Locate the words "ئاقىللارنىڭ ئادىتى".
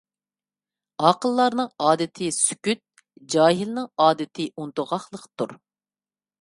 1.07-2.31